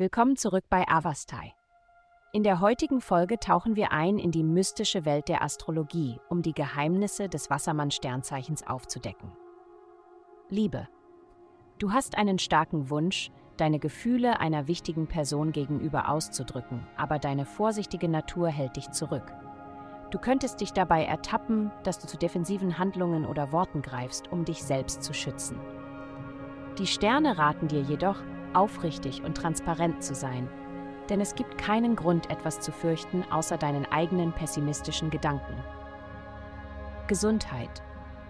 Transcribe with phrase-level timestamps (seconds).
[0.00, 1.52] Willkommen zurück bei Avastai.
[2.32, 6.54] In der heutigen Folge tauchen wir ein in die mystische Welt der Astrologie, um die
[6.54, 9.30] Geheimnisse des Wassermann-Sternzeichens aufzudecken.
[10.48, 10.88] Liebe.
[11.78, 18.08] Du hast einen starken Wunsch, deine Gefühle einer wichtigen Person gegenüber auszudrücken, aber deine vorsichtige
[18.08, 19.34] Natur hält dich zurück.
[20.10, 24.64] Du könntest dich dabei ertappen, dass du zu defensiven Handlungen oder Worten greifst, um dich
[24.64, 25.60] selbst zu schützen.
[26.78, 28.16] Die Sterne raten dir jedoch,
[28.54, 30.48] aufrichtig und transparent zu sein,
[31.08, 35.54] denn es gibt keinen Grund, etwas zu fürchten, außer deinen eigenen pessimistischen Gedanken.
[37.08, 37.82] Gesundheit.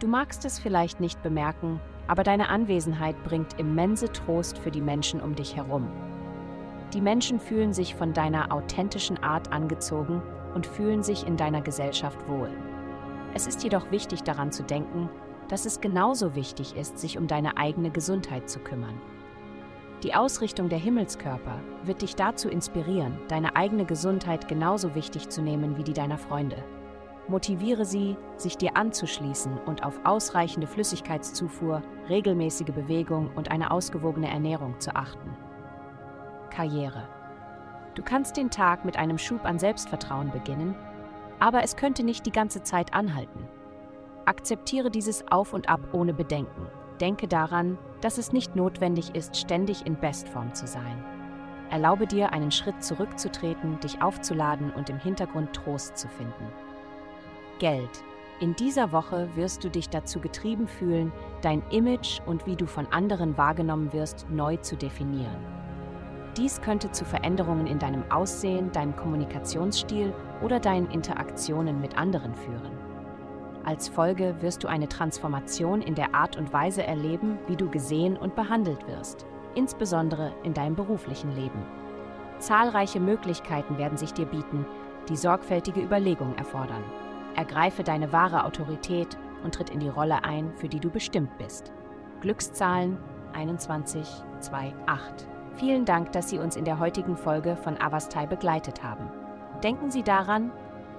[0.00, 5.20] Du magst es vielleicht nicht bemerken, aber deine Anwesenheit bringt immense Trost für die Menschen
[5.20, 5.88] um dich herum.
[6.92, 10.22] Die Menschen fühlen sich von deiner authentischen Art angezogen
[10.54, 12.50] und fühlen sich in deiner Gesellschaft wohl.
[13.34, 15.08] Es ist jedoch wichtig daran zu denken,
[15.48, 19.00] dass es genauso wichtig ist, sich um deine eigene Gesundheit zu kümmern.
[20.02, 25.76] Die Ausrichtung der Himmelskörper wird dich dazu inspirieren, deine eigene Gesundheit genauso wichtig zu nehmen
[25.76, 26.56] wie die deiner Freunde.
[27.28, 34.80] Motiviere sie, sich dir anzuschließen und auf ausreichende Flüssigkeitszufuhr, regelmäßige Bewegung und eine ausgewogene Ernährung
[34.80, 35.36] zu achten.
[36.50, 37.08] Karriere.
[37.94, 40.74] Du kannst den Tag mit einem Schub an Selbstvertrauen beginnen,
[41.38, 43.46] aber es könnte nicht die ganze Zeit anhalten.
[44.24, 46.66] Akzeptiere dieses Auf und Ab ohne Bedenken
[47.02, 51.04] denke daran, dass es nicht notwendig ist, ständig in Bestform zu sein.
[51.68, 56.46] Erlaube dir, einen Schritt zurückzutreten, dich aufzuladen und im Hintergrund Trost zu finden.
[57.58, 58.04] Geld.
[58.40, 62.86] In dieser Woche wirst du dich dazu getrieben fühlen, dein Image und wie du von
[62.86, 65.36] anderen wahrgenommen wirst, neu zu definieren.
[66.36, 72.91] Dies könnte zu Veränderungen in deinem Aussehen, deinem Kommunikationsstil oder deinen Interaktionen mit anderen führen.
[73.64, 78.16] Als Folge wirst du eine Transformation in der Art und Weise erleben, wie du gesehen
[78.16, 81.62] und behandelt wirst, insbesondere in deinem beruflichen Leben.
[82.38, 84.66] Zahlreiche Möglichkeiten werden sich dir bieten,
[85.08, 86.82] die sorgfältige Überlegung erfordern.
[87.36, 91.72] Ergreife deine wahre Autorität und tritt in die Rolle ein, für die du bestimmt bist.
[92.20, 92.98] Glückszahlen
[93.32, 94.24] 2128.
[95.54, 99.08] Vielen Dank, dass Sie uns in der heutigen Folge von Avastai begleitet haben.
[99.62, 100.50] Denken Sie daran,